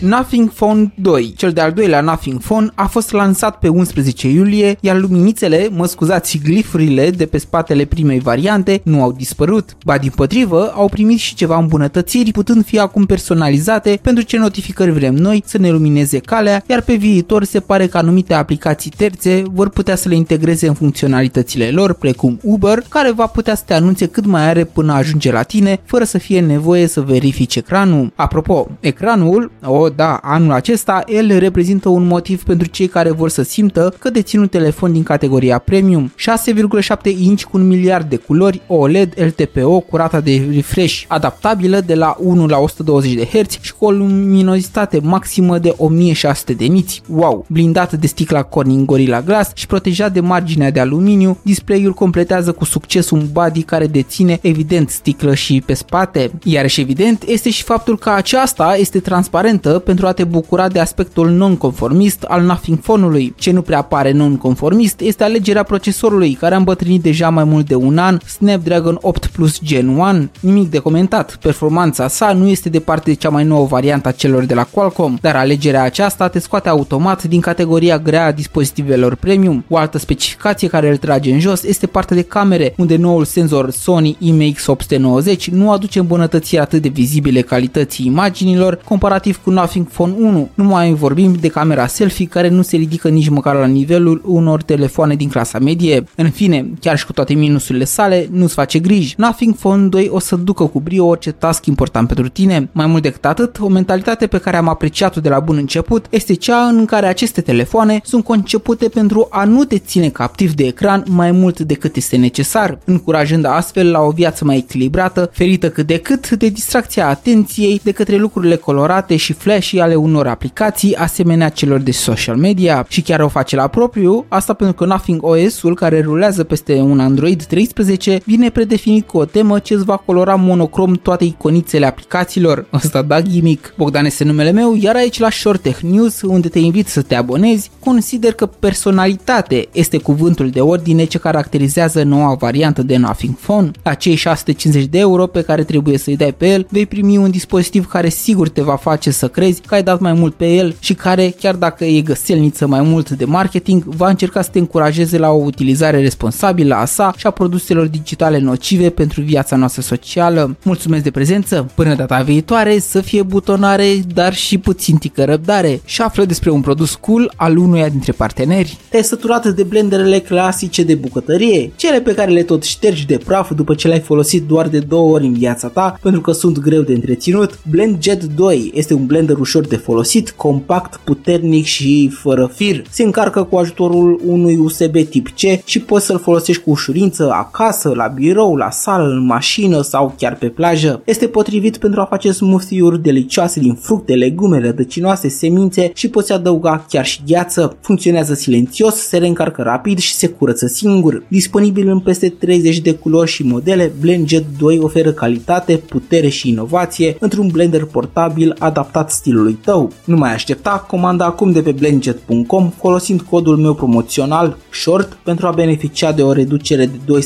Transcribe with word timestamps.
Nothing 0.00 0.50
Phone 0.50 0.92
2, 0.94 1.34
cel 1.36 1.52
de-al 1.52 1.72
doilea 1.72 2.00
Nothing 2.00 2.40
Phone, 2.40 2.70
a 2.74 2.86
fost 2.86 3.12
lansat 3.12 3.58
pe 3.58 3.68
11 3.68 4.28
iulie, 4.28 4.76
iar 4.80 4.98
luminițele, 4.98 5.68
mă 5.72 5.86
scuzați, 5.86 6.40
glifurile 6.44 7.10
de 7.10 7.26
pe 7.26 7.38
spatele 7.38 7.84
primei 7.84 8.18
variante 8.18 8.80
nu 8.84 9.02
au 9.02 9.12
dispărut. 9.12 9.76
Ba 9.84 9.98
din 9.98 10.12
potrivă, 10.14 10.72
au 10.74 10.88
primit 10.88 11.18
și 11.18 11.34
ceva 11.34 11.56
îmbunătățiri, 11.56 12.32
putând 12.32 12.64
fi 12.64 12.78
acum 12.78 13.06
personalizate 13.06 13.98
pentru 14.02 14.24
ce 14.24 14.38
notificări 14.38 14.90
vrem 14.90 15.14
noi 15.14 15.42
să 15.46 15.58
ne 15.58 15.70
lumineze 15.70 16.18
calea, 16.18 16.64
iar 16.66 16.80
pe 16.82 16.94
viitor 16.94 17.44
se 17.44 17.60
pare 17.60 17.86
că 17.86 17.98
anumite 17.98 18.34
aplicații 18.34 18.92
terțe 18.96 19.42
vor 19.52 19.68
putea 19.68 19.96
să 19.96 20.08
le 20.08 20.14
integreze 20.14 20.66
în 20.68 20.74
funcționalitățile 20.74 21.70
lor, 21.70 21.92
precum 21.92 22.38
Uber, 22.42 22.82
care 22.88 23.12
va 23.12 23.26
putea 23.26 23.54
să 23.54 23.62
te 23.66 23.74
anunțe 23.74 24.06
cât 24.06 24.26
mai 24.26 24.48
are 24.48 24.64
până 24.64 24.92
ajunge 24.92 25.32
la 25.32 25.42
tine, 25.42 25.80
fără 25.84 26.04
să 26.04 26.18
fie 26.18 26.40
nevoie 26.40 26.86
să 26.86 27.00
verifici 27.00 27.56
ecranul. 27.56 28.12
Apropo, 28.14 28.68
ecranul, 28.80 29.50
o 29.64 29.88
da, 29.96 30.18
anul 30.22 30.52
acesta, 30.52 31.02
el 31.06 31.38
reprezintă 31.38 31.88
un 31.88 32.06
motiv 32.06 32.42
pentru 32.42 32.68
cei 32.68 32.86
care 32.86 33.10
vor 33.10 33.28
să 33.28 33.42
simtă 33.42 33.94
că 33.98 34.10
dețin 34.10 34.40
un 34.40 34.48
telefon 34.48 34.92
din 34.92 35.02
categoria 35.02 35.58
premium. 35.58 36.12
6,7 36.18 37.18
inch 37.18 37.42
cu 37.42 37.56
un 37.56 37.66
miliard 37.66 38.08
de 38.08 38.16
culori, 38.16 38.62
OLED, 38.66 39.12
LTPO 39.16 39.80
cu 39.80 39.96
rata 39.96 40.20
de 40.20 40.48
refresh 40.54 41.02
adaptabilă 41.08 41.80
de 41.80 41.94
la 41.94 42.16
1 42.18 42.46
la 42.46 42.58
120 42.58 43.12
de 43.12 43.24
Hz 43.24 43.58
și 43.60 43.74
cu 43.74 43.84
o 43.84 43.90
luminositate 43.90 45.00
maximă 45.02 45.58
de 45.58 45.74
1600 45.76 46.52
de 46.52 46.64
niți. 46.64 47.02
Wow! 47.08 47.44
Blindat 47.48 47.92
de 47.92 48.06
sticla 48.06 48.42
Corning 48.42 48.86
Gorilla 48.86 49.20
Glass 49.20 49.50
și 49.54 49.66
protejat 49.66 50.12
de 50.12 50.20
marginea 50.20 50.70
de 50.70 50.80
aluminiu, 50.80 51.38
display-ul 51.42 51.92
completează 51.92 52.52
cu 52.52 52.64
succes 52.64 53.10
un 53.10 53.22
body 53.32 53.62
care 53.62 53.86
deține 53.86 54.38
evident 54.42 54.90
sticlă 54.90 55.34
și 55.34 55.62
pe 55.66 55.74
spate. 55.74 56.30
Iarăși 56.42 56.80
evident 56.80 57.22
este 57.26 57.50
și 57.50 57.62
faptul 57.62 57.98
că 57.98 58.10
aceasta 58.10 58.76
este 58.78 58.98
transparentă 59.00 59.73
pentru 59.78 60.06
a 60.06 60.12
te 60.12 60.24
bucura 60.24 60.68
de 60.68 60.80
aspectul 60.80 61.30
non-conformist 61.30 62.22
al 62.22 62.42
Nothing 62.42 62.78
Phone-ului. 62.78 63.34
Ce 63.38 63.50
nu 63.50 63.62
prea 63.62 63.82
pare 63.82 64.12
non-conformist 64.12 65.00
este 65.00 65.24
alegerea 65.24 65.62
procesorului 65.62 66.32
care 66.32 66.54
a 66.54 66.58
îmbătrânit 66.58 67.02
deja 67.02 67.30
mai 67.30 67.44
mult 67.44 67.66
de 67.66 67.74
un 67.74 67.98
an, 67.98 68.18
Snapdragon 68.26 68.98
8 69.00 69.26
Plus 69.26 69.60
Gen 69.62 69.88
1. 69.88 70.28
Nimic 70.40 70.70
de 70.70 70.78
comentat, 70.78 71.36
performanța 71.36 72.08
sa 72.08 72.32
nu 72.32 72.48
este 72.48 72.68
departe 72.68 73.10
de 73.10 73.16
cea 73.16 73.28
mai 73.28 73.44
nouă 73.44 73.66
variantă 73.66 74.08
a 74.08 74.12
celor 74.12 74.44
de 74.44 74.54
la 74.54 74.64
Qualcomm, 74.64 75.18
dar 75.20 75.36
alegerea 75.36 75.82
aceasta 75.82 76.28
te 76.28 76.38
scoate 76.38 76.68
automat 76.68 77.24
din 77.24 77.40
categoria 77.40 77.98
grea 77.98 78.24
a 78.26 78.32
dispozitivelor 78.32 79.14
premium. 79.14 79.64
O 79.68 79.76
altă 79.76 79.98
specificație 79.98 80.68
care 80.68 80.88
îl 80.90 80.96
trage 80.96 81.32
în 81.32 81.40
jos 81.40 81.62
este 81.62 81.86
partea 81.86 82.16
de 82.16 82.22
camere, 82.22 82.74
unde 82.76 82.96
noul 82.96 83.24
senzor 83.24 83.70
Sony 83.70 84.16
IMX890 84.22 85.44
nu 85.50 85.70
aduce 85.70 85.98
îmbunătățiri 85.98 86.60
atât 86.60 86.82
de 86.82 86.88
vizibile 86.88 87.40
calității 87.40 88.06
imaginilor 88.06 88.80
comparativ 88.84 89.40
cu 89.42 89.50
Nothing 89.64 89.86
Phone 89.86 90.14
1. 90.18 90.48
Nu 90.54 90.64
mai 90.64 90.92
vorbim 90.92 91.34
de 91.40 91.48
camera 91.48 91.86
selfie 91.86 92.26
care 92.26 92.48
nu 92.48 92.62
se 92.62 92.76
ridică 92.76 93.08
nici 93.08 93.28
măcar 93.28 93.54
la 93.54 93.66
nivelul 93.66 94.22
unor 94.24 94.62
telefoane 94.62 95.14
din 95.14 95.28
clasa 95.28 95.58
medie. 95.58 96.04
În 96.16 96.30
fine, 96.30 96.70
chiar 96.80 96.98
și 96.98 97.06
cu 97.06 97.12
toate 97.12 97.34
minusurile 97.34 97.84
sale, 97.84 98.28
nu-ți 98.30 98.54
face 98.54 98.78
griji. 98.78 99.14
Nothing 99.16 99.54
Phone 99.54 99.86
2 99.86 100.08
o 100.10 100.18
să 100.18 100.36
ducă 100.36 100.64
cu 100.64 100.80
brio 100.80 101.06
orice 101.06 101.32
task 101.32 101.66
important 101.66 102.06
pentru 102.06 102.28
tine. 102.28 102.68
Mai 102.72 102.86
mult 102.86 103.02
decât 103.02 103.24
atât, 103.24 103.58
o 103.60 103.68
mentalitate 103.68 104.26
pe 104.26 104.38
care 104.38 104.56
am 104.56 104.68
apreciat-o 104.68 105.20
de 105.20 105.28
la 105.28 105.40
bun 105.40 105.56
început 105.56 106.06
este 106.10 106.34
cea 106.34 106.66
în 106.66 106.84
care 106.84 107.06
aceste 107.06 107.40
telefoane 107.40 108.00
sunt 108.02 108.24
concepute 108.24 108.88
pentru 108.88 109.26
a 109.30 109.44
nu 109.44 109.64
te 109.64 109.78
ține 109.78 110.08
captiv 110.08 110.52
de 110.52 110.64
ecran 110.64 111.04
mai 111.08 111.30
mult 111.30 111.60
decât 111.60 111.96
este 111.96 112.16
necesar, 112.16 112.78
încurajând 112.84 113.44
astfel 113.44 113.90
la 113.90 114.00
o 114.00 114.10
viață 114.10 114.44
mai 114.44 114.56
echilibrată, 114.56 115.30
ferită 115.32 115.70
cât 115.70 115.86
de 115.86 115.98
cât 115.98 116.30
de 116.30 116.48
distracția 116.48 117.08
atenției 117.08 117.80
de 117.82 117.92
către 117.92 118.16
lucrurile 118.16 118.56
colorate 118.56 119.16
și 119.16 119.32
flashy 119.54 119.78
ale 119.78 119.94
unor 119.94 120.26
aplicații 120.26 120.96
asemenea 120.96 121.48
celor 121.48 121.80
de 121.80 121.90
social 121.90 122.36
media 122.36 122.86
și 122.88 123.02
chiar 123.02 123.20
o 123.20 123.28
face 123.28 123.56
la 123.56 123.66
propriu, 123.66 124.24
asta 124.28 124.52
pentru 124.52 124.76
că 124.76 124.84
Nothing 124.84 125.22
OS-ul 125.22 125.74
care 125.74 126.00
rulează 126.00 126.44
peste 126.44 126.74
un 126.74 127.00
Android 127.00 127.44
13 127.44 128.20
vine 128.24 128.50
predefinit 128.50 129.06
cu 129.06 129.18
o 129.18 129.24
temă 129.24 129.58
ce 129.58 129.74
îți 129.74 129.84
va 129.84 129.96
colora 129.96 130.34
monocrom 130.34 130.94
toate 130.94 131.24
iconițele 131.24 131.86
aplicațiilor. 131.86 132.66
Asta 132.70 133.02
da 133.02 133.20
gimmick. 133.20 133.74
Bogdan 133.76 134.04
este 134.04 134.24
numele 134.24 134.50
meu, 134.50 134.76
iar 134.80 134.96
aici 134.96 135.18
la 135.18 135.30
Short 135.30 135.62
Tech 135.62 135.80
News, 135.80 136.22
unde 136.22 136.48
te 136.48 136.58
invit 136.58 136.88
să 136.88 137.02
te 137.02 137.14
abonezi, 137.14 137.70
consider 137.80 138.32
că 138.32 138.46
personalitate 138.46 139.68
este 139.72 139.98
cuvântul 139.98 140.50
de 140.50 140.60
ordine 140.60 141.04
ce 141.04 141.18
caracterizează 141.18 142.02
noua 142.02 142.34
variantă 142.34 142.82
de 142.82 142.96
Nothing 142.96 143.34
Phone. 143.34 143.70
La 143.82 143.94
cei 143.94 144.14
650 144.14 144.84
de 144.84 144.98
euro 144.98 145.26
pe 145.26 145.42
care 145.42 145.64
trebuie 145.64 145.98
să-i 145.98 146.16
dai 146.16 146.32
pe 146.32 146.46
el, 146.46 146.66
vei 146.70 146.86
primi 146.86 147.16
un 147.16 147.30
dispozitiv 147.30 147.86
care 147.86 148.08
sigur 148.08 148.48
te 148.48 148.62
va 148.62 148.76
face 148.76 149.10
să 149.10 149.28
crezi 149.28 149.43
că 149.66 149.74
ai 149.74 149.82
dat 149.82 150.00
mai 150.00 150.12
mult 150.12 150.34
pe 150.34 150.54
el 150.54 150.76
și 150.78 150.94
care, 150.94 151.34
chiar 151.40 151.54
dacă 151.54 151.84
e 151.84 152.00
găselniță 152.00 152.66
mai 152.66 152.82
mult 152.82 153.10
de 153.10 153.24
marketing, 153.24 153.84
va 153.84 154.08
încerca 154.08 154.42
să 154.42 154.48
te 154.52 154.58
încurajeze 154.58 155.18
la 155.18 155.30
o 155.30 155.42
utilizare 155.44 156.00
responsabilă 156.00 156.74
a 156.74 156.84
sa 156.84 157.14
și 157.16 157.26
a 157.26 157.30
produselor 157.30 157.86
digitale 157.86 158.38
nocive 158.38 158.90
pentru 158.90 159.20
viața 159.20 159.56
noastră 159.56 159.82
socială. 159.82 160.56
Mulțumesc 160.62 161.02
de 161.02 161.10
prezență, 161.10 161.70
până 161.74 161.94
data 161.94 162.22
viitoare 162.22 162.78
să 162.78 163.00
fie 163.00 163.22
butonare, 163.22 163.86
dar 164.14 164.34
și 164.34 164.58
puțin 164.58 164.96
tică 164.96 165.24
răbdare 165.24 165.80
și 165.84 166.02
află 166.02 166.24
despre 166.24 166.50
un 166.50 166.60
produs 166.60 166.94
cool 166.94 167.32
al 167.36 167.56
unuia 167.56 167.88
dintre 167.88 168.12
parteneri. 168.12 168.78
Te-ai 168.88 169.04
săturat 169.04 169.46
de 169.46 169.62
blenderele 169.62 170.18
clasice 170.18 170.82
de 170.82 170.94
bucătărie, 170.94 171.72
cele 171.76 172.00
pe 172.00 172.14
care 172.14 172.30
le 172.30 172.42
tot 172.42 172.62
ștergi 172.62 173.06
de 173.06 173.18
praf 173.24 173.52
după 173.54 173.74
ce 173.74 173.88
le-ai 173.88 174.00
folosit 174.00 174.42
doar 174.42 174.68
de 174.68 174.78
două 174.78 175.12
ori 175.12 175.24
în 175.24 175.32
viața 175.32 175.68
ta 175.68 175.98
pentru 176.02 176.20
că 176.20 176.32
sunt 176.32 176.58
greu 176.58 176.80
de 176.80 176.92
întreținut? 176.92 177.58
Blend 177.70 178.02
Jet 178.02 178.24
2 178.24 178.70
este 178.74 178.94
un 178.94 179.06
blender 179.06 179.33
ușor 179.38 179.66
de 179.66 179.76
folosit, 179.76 180.30
compact, 180.30 181.00
puternic 181.04 181.64
și 181.64 182.08
fără 182.08 182.50
fir. 182.54 182.82
Se 182.90 183.02
încarcă 183.02 183.42
cu 183.42 183.56
ajutorul 183.56 184.20
unui 184.26 184.56
USB 184.56 184.96
tip 185.10 185.28
C 185.28 185.64
și 185.64 185.80
poți 185.80 186.06
să-l 186.06 186.18
folosești 186.18 186.62
cu 186.62 186.70
ușurință 186.70 187.30
acasă, 187.32 187.92
la 187.94 188.06
birou, 188.06 188.56
la 188.56 188.70
sală, 188.70 189.08
în 189.08 189.26
mașină 189.26 189.82
sau 189.82 190.14
chiar 190.18 190.36
pe 190.36 190.46
plajă. 190.46 191.02
Este 191.04 191.26
potrivit 191.26 191.76
pentru 191.76 192.00
a 192.00 192.04
face 192.04 192.32
smoothie-uri 192.32 193.02
delicioase 193.02 193.60
din 193.60 193.74
fructe, 193.74 194.14
legume, 194.14 194.60
rădăcinoase, 194.60 195.28
semințe 195.28 195.90
și 195.94 196.08
poți 196.08 196.32
adăuga 196.32 196.84
chiar 196.88 197.04
și 197.06 197.20
gheață. 197.26 197.76
Funcționează 197.80 198.34
silențios, 198.34 198.94
se 198.94 199.16
reîncarcă 199.16 199.62
rapid 199.62 199.98
și 199.98 200.14
se 200.14 200.28
curăță 200.28 200.66
singur. 200.66 201.22
Disponibil 201.28 201.88
în 201.88 202.00
peste 202.00 202.28
30 202.28 202.78
de 202.78 202.92
culori 202.92 203.30
și 203.30 203.42
modele, 203.42 203.92
Blend 204.00 204.28
Jet 204.28 204.44
2 204.58 204.78
oferă 204.78 205.12
calitate, 205.12 205.76
putere 205.76 206.28
și 206.28 206.48
inovație 206.48 207.16
într-un 207.20 207.46
blender 207.46 207.84
portabil 207.84 208.54
adaptat 208.58 209.10
stilului 209.24 209.58
tău. 209.64 209.92
Nu 210.04 210.16
mai 210.16 210.32
aștepta, 210.32 210.84
comanda 210.88 211.24
acum 211.24 211.52
de 211.52 211.62
pe 211.62 211.72
blendjet.com 211.72 212.70
folosind 212.70 213.20
codul 213.20 213.56
meu 213.56 213.74
promoțional 213.74 214.56
SHORT 214.70 215.12
pentru 215.22 215.46
a 215.46 215.50
beneficia 215.50 216.12
de 216.12 216.22
o 216.22 216.32
reducere 216.32 216.86
de 216.86 217.20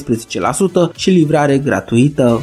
12% 0.90 0.96
și 0.96 1.10
livrare 1.10 1.58
gratuită. 1.58 2.40